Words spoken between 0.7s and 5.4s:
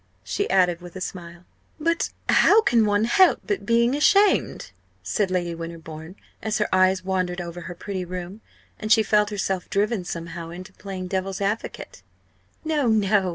with a smile. "But how can one help being ashamed?" said